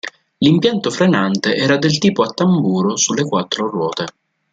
[0.39, 4.05] L'impianto frenante era del tipo a tamburo sulle quattro ruote.